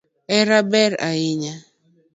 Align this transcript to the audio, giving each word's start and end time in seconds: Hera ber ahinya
Hera 0.31 0.59
ber 0.71 0.91
ahinya 1.07 1.53